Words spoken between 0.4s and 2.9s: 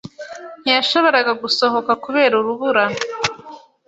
Ntiyashoboraga gusohoka kubera urubura